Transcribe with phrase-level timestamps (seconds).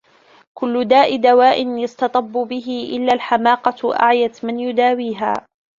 [0.57, 5.47] كل داء دواء يستطب به إلا الحماقة أعيت من يداويها.